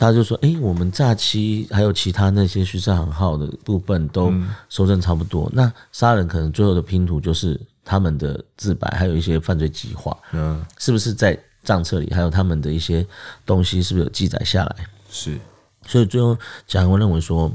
[0.08, 4.34] 他就说，哎、欸，我们诈欺还有其他那些虚设行号的部分都
[4.68, 5.46] 收证差不多。
[5.50, 12.12] 嗯、那杀人可能最后的拼图就是他们的自白，还有一些犯罪计划，嗯，是不是在账册里？
[12.12, 13.06] 还有他们的一些
[13.46, 14.76] 东西是不是有记载下来？
[15.10, 15.40] 是，
[15.86, 16.36] 所以最后，
[16.66, 17.52] 检察官认为说，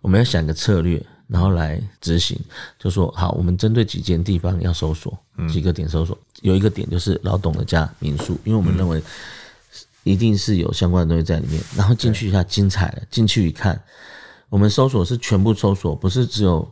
[0.00, 1.00] 我们要想一个策略。
[1.28, 2.40] 然后来执行，
[2.78, 5.12] 就说好，我们针对几间地方要搜索，
[5.46, 8.98] 几个点搜索，有一个点就是老董的家民宿，因为我们认为
[10.08, 11.62] 一定是有相关的东西在里面。
[11.76, 13.80] 然后进去一下，精彩了，进去一看，
[14.48, 16.68] 我们搜索是全部搜索，不是只有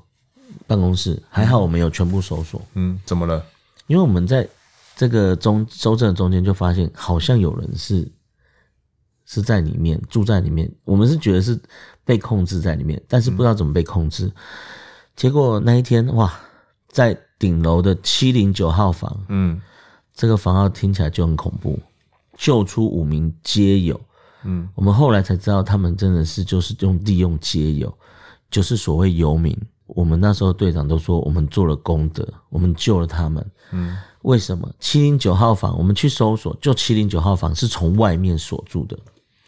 [0.67, 2.61] 办公室，还好我们有全部搜索。
[2.75, 3.45] 嗯，怎么了？
[3.87, 4.49] 因为我们在
[4.97, 8.11] 这个中搜证的中间就发现，好像有人是
[9.25, 11.61] 是在里面住在里面，我们是觉得是。
[12.07, 14.27] 被控制在里面，但是不知道怎么被控制。
[14.27, 14.33] 嗯、
[15.17, 16.33] 结果那一天，哇，
[16.87, 19.61] 在顶楼的七零九号房，嗯，
[20.15, 21.77] 这个房号听起来就很恐怖，
[22.37, 24.01] 救出五名街友。
[24.45, 27.93] 嗯，我们后来才知道，他们真的是就是用利用街友，
[28.51, 29.57] 就是所谓游民。
[29.87, 33.45] 我们那时候队长都说，我们做了功德，我们救了他们。
[33.73, 38.97] 嗯，为什么七零九号房我们去搜索，就七零九号房是从外面锁住的？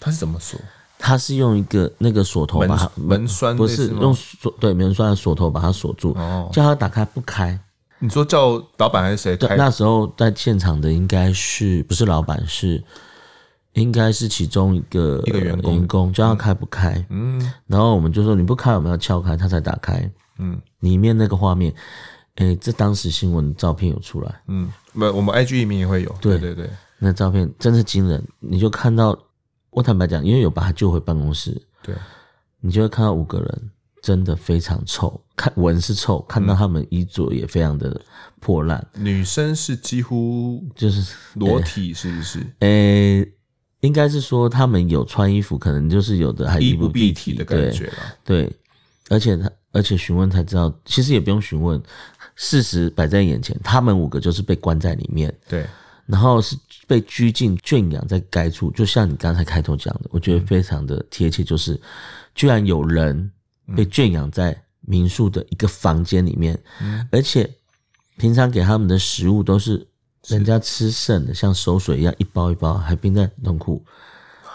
[0.01, 0.59] 他是怎么锁？
[0.99, 7.59] 他是用一个那个锁头把它门栓，不是用锁对门栓的锁头把它锁住，哦，叫他打开不开。
[7.99, 9.37] 你说叫老板还是谁？
[9.37, 12.83] 对，那时候在现场的应该是不是老板，是
[13.73, 17.05] 应该是其中一个一个员工，员工叫他开不开。
[17.11, 20.11] 嗯，然后我们就说你不开，我们要撬开，他才打开。
[20.39, 21.73] 嗯，里面那个画面，
[22.37, 24.43] 哎、欸，这当时新闻照片有出来。
[24.47, 26.15] 嗯，不，我们 IG 里面也会有。
[26.21, 26.69] 对对对，
[26.99, 29.19] 那照片真是惊人，你就看到。
[29.71, 31.95] 我坦白讲，因为有把他救回办公室，对，
[32.59, 33.71] 你就会看到五个人
[34.03, 37.99] 真的非常臭，看闻是臭，看到他们衣着也非常的
[38.41, 38.85] 破烂。
[38.95, 42.41] 女生是几乎就是裸体，是不是？
[42.59, 43.33] 诶、欸，
[43.83, 47.93] 应该是说他们有穿衣服，可能就是有的还衣不蔽体的感觉了。
[48.25, 48.53] 对，
[49.09, 51.81] 而且他而且询问才知道，其实也不用询问，
[52.35, 55.33] 事实摆在眼前，他们五个就是被关在里面。
[55.49, 55.65] 对。
[56.07, 61.79] 然后是被拘禁圈养在该处，就像你刚才开头讲的，我觉得非常的贴切，就是
[62.35, 63.31] 居然有人
[63.77, 64.59] 被圈养在
[64.89, 66.59] 民宿的一个房间里面，
[67.13, 67.49] 而且
[68.17, 69.87] 平常给他们的食物都是
[70.27, 73.85] 人家吃剩的，像馊水一样一包一包，还冰在冷库，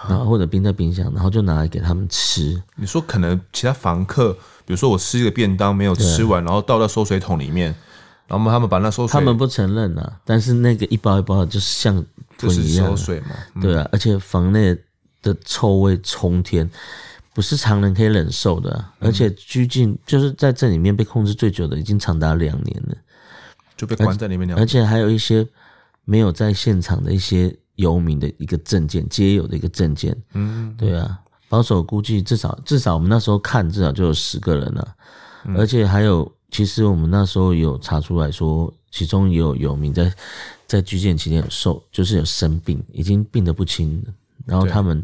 [0.10, 2.62] 然后或者冰在冰箱，然后就拿来给他们吃。
[2.76, 4.34] 你说可能其他房客，
[4.66, 7.74] 比如说我吃一个便当没有吃完，然后倒到馊水桶里面。
[8.26, 12.04] 然后他们把那馊水，他们不承认啊，但是那个一包一包的，就是像
[12.38, 14.76] 就是馊水嘛，嗯、对啊，而且房内
[15.22, 16.68] 的臭味冲天，
[17.34, 22.96] 不是常人可以忍受的，啊，而且拘禁就是在这里面被控制最久的，已经长达两年了，
[23.76, 25.48] 就被关在里面两年，而且还有一些
[26.06, 31.20] 没有在现场的一些游民的一个证件，皆有的一个证件，嗯，对啊，
[31.50, 34.96] 保守估计至少至少我们那时候看至少就有十个人了，啊，
[35.46, 36.32] 嗯、而且还有。
[36.54, 40.14] 其实我们那时候有查出来说，其中也有游民在
[40.68, 44.00] 在拘禁期间有受，就是有生病，已经病得不轻。
[44.46, 45.04] 然后他们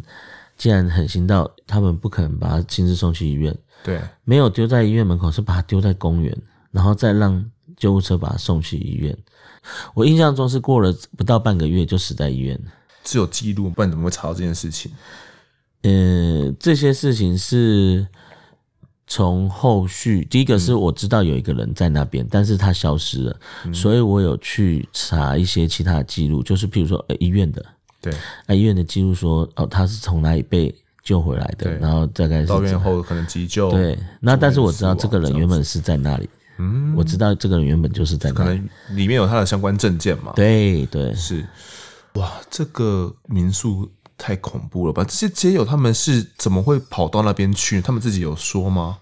[0.59, 6.37] 既然狠心到，他们不可能把他亲自送去医院，对，没有丢在医院门口，是把他丢在公园，
[6.69, 7.43] 然后再让
[7.75, 9.17] 救护车把他送去医院。
[9.95, 12.61] 我印象中是过了不到半个月就死在医院，
[13.03, 14.91] 是有记录，不然怎么会查到这件事情？
[15.81, 18.05] 呃，这些事情是。
[19.11, 27.65] 从后续，第一个是我知道有一个人在那边，嗯、但是他消失了，嗯、所以我有去查一些其他的记录，就是譬如说、呃、医院的，
[28.01, 28.13] 对，
[28.47, 30.73] 那医院的记录说哦他是从哪里被
[31.03, 41.45] 救回来的，然后大概是到院后可能急救，对，那但是我知道这个人原本是在那里，嗯，我知道这个人原本就是在那里，可能里面有他的相关证件嘛，对对是，
[42.13, 43.89] 哇，这个民宿。
[44.21, 45.01] 太恐怖了吧！
[45.05, 47.81] 这些街友他们是怎么会跑到那边去？
[47.81, 48.97] 他们自己有说吗？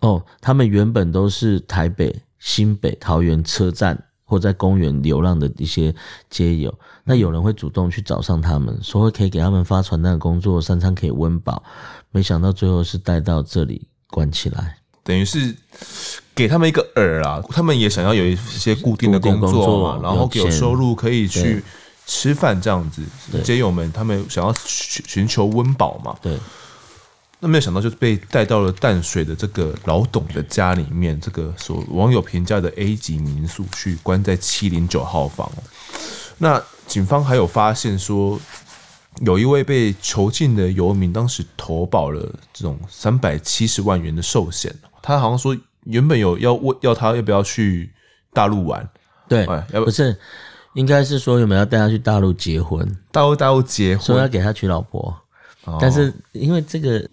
[0.00, 5.92] 哦，他们原本都是台北、新北、桃园车站或在公园流浪的一些
[6.28, 6.72] 街友。
[7.02, 11.62] 那有人会主动去找上他们，说会可以给他们发传单的工作，三餐可以温饱。
[12.10, 15.56] 没想到最后是带到这里关起来，等于是
[16.34, 17.42] 给他们一个饵啊！
[17.48, 21.64] 他们也想要有一些固定的工作嘛，然后有收入可以去。
[22.10, 23.02] 吃饭这样子，
[23.44, 26.16] 街友们他们想要寻寻求温饱嘛？
[26.22, 26.38] 对。
[27.40, 35.50] 那没有想到，就是被带到了淡水的这个老董的家里面，这个所网友评价的 A 级民宿，去关在七零九号房。
[36.36, 38.40] 那警方还有发现说，
[39.20, 42.20] 有一位被囚禁的游民，当时投保了
[42.52, 44.74] 这种三百七十万元的寿险。
[45.00, 47.92] 他好像说，原本有要问要他要不要去
[48.32, 48.88] 大陆玩，
[49.28, 50.18] 对，要不是。
[50.74, 52.86] 应该是说有没有要带他去大陆结婚？
[53.10, 55.12] 大陆大陆结婚，说要给他娶老婆，
[55.72, 57.08] 哦、但是因为这个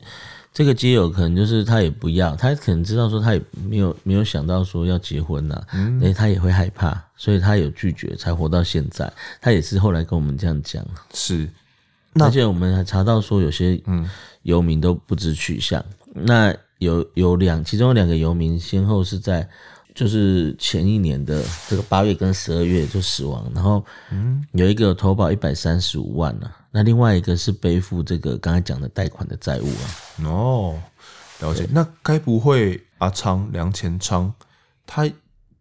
[0.53, 9.11] 这个基友可能就是他也不要，他可能知道说他也没有没有想到说要结婚呐、啊，嗯，所以他也会害怕，所以他有拒绝才活到现在。
[9.41, 11.49] 他也是后来跟我们这样讲，是，
[12.15, 14.09] 而且我们还查到说有些嗯。
[14.43, 15.83] 游民都不知去向，
[16.13, 19.47] 嗯、那有有两其中有两个游民先后是在。
[19.95, 23.81] 就是前一年的这个八月跟十二月就死亡，然后
[24.11, 30.25] 嗯，有一个投保一百三十五万啊，那另外一个是背负这个刚才讲的贷款的债务啊。
[30.25, 30.77] 哦，
[31.39, 31.65] 了解。
[31.71, 34.33] 那该不会阿昌梁前昌，
[34.85, 35.09] 他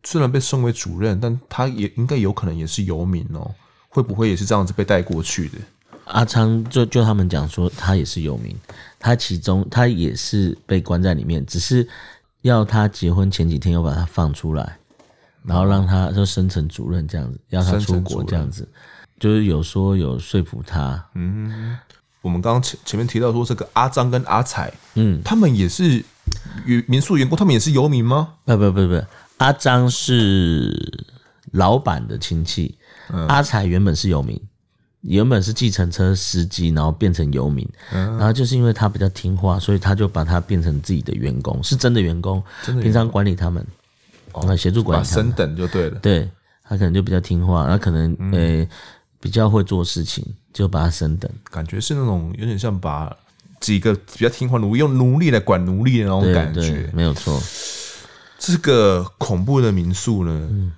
[0.02, 3.54] 虽然被升为主任，但他也应该有可能也是游民哦？
[3.88, 5.58] 会不会也是这样子被带过去的？
[6.06, 8.56] 阿昌就就他们讲说他也是游民，
[8.98, 11.88] 他其中他也是被关在里面，只是。
[12.42, 14.76] 要他结婚前几天又把他放出来，
[15.44, 18.68] 然后让他就升成主任这样子，要他出国这样子，
[19.18, 21.04] 就是有说有说服他。
[21.14, 21.76] 嗯，
[22.20, 26.04] 我们刚刚前前面提到说这个阿张跟阿彩，嗯，他们也是
[26.86, 28.34] 民宿员工，他们也是游民吗？
[28.44, 29.02] 不不不不，
[29.38, 31.06] 阿张是
[31.52, 32.76] 老板的亲戚，
[33.10, 34.40] 嗯、阿彩原本是游民。
[35.06, 43.62] 原本是计程车司机，然后变成游民，然后就是因为他比较听话，所以他就把他变成自己的员工，是真的员工，平常管理他们，
[44.32, 45.98] 哦，协助管理他等就对了。
[45.98, 46.26] 对，
[46.66, 48.66] 他可能就比较听话，他可能呃
[49.24, 50.22] 比较会做事情，
[50.52, 51.30] 就把他升等。
[51.50, 53.10] 感觉是那种有点像把
[53.58, 57.42] 几个比较听话奴用奴隶来管奴隶的那种感觉，没有错。
[58.38, 60.72] 这个恐怖的民宿呢，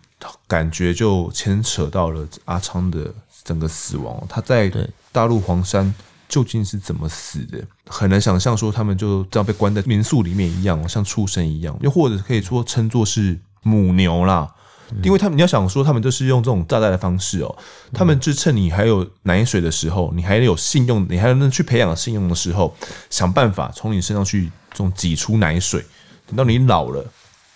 [0.47, 3.13] 感觉就牵扯到了阿昌的。
[3.45, 4.69] 整个死亡，他在
[5.13, 5.95] 大陆黄山
[6.29, 7.63] 究竟是怎么死的？
[7.87, 14.53] 很难想象说他们就这样被关在民宿里面一样，像畜生一样，又或者可以说称作是母牛啦。
[15.03, 17.59] 因为他们你要想说，他们就是用这种炸弹的方式哦，
[17.93, 22.75] 他们就趁你还有奶水的时候，你还有信用，你还能去培养信用的时候，
[23.11, 25.85] 想办法从你身上去这种挤出奶水，
[26.27, 27.05] 等到你老了，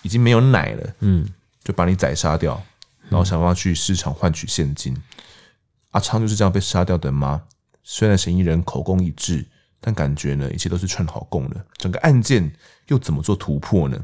[0.02, 1.28] 已经没有奶了，嗯，
[1.62, 2.60] 就把你宰杀掉，
[3.08, 4.96] 然后想办法去市场换取现金。
[5.90, 7.42] 阿昌就是这样被杀掉的吗？
[7.82, 9.44] 虽然嫌疑人口供一致，
[9.80, 11.64] 但感觉呢，一切都是串好供的。
[11.76, 12.52] 整个案件
[12.86, 13.98] 又怎么做突破呢？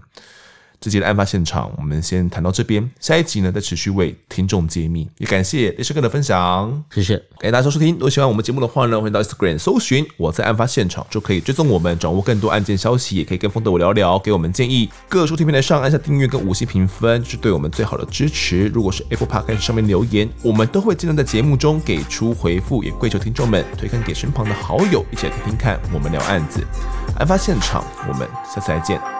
[0.80, 2.88] 这集的案发现场，我们先谈到这边。
[3.00, 5.08] 下一集呢，再持续为听众揭秘。
[5.18, 7.94] 也感谢雷师哥的分享，谢谢，感谢大家收听。
[7.94, 13.16] 如果喜欢我们节目的话呢，欢迎到 Instagram 搜寻我在案发现场，就可以追踪我们，掌握更多案件消息。
[13.16, 14.88] 也可以跟风的我聊聊，给我们建议。
[15.08, 18.66] 各收听平台上按下订阅跟五星评分，是对我们最好的支持。
[18.68, 22.82] 如果是 Apple Podcast 上面留言，我们都会尽量在节目中给出回复。
[22.84, 26.62] 也跪求听众们推荐给身旁的好友，一起来听听看我们聊案子。
[27.18, 29.15] 案发现场，我们下次再见。